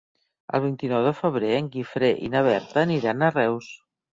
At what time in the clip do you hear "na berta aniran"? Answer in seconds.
2.37-3.23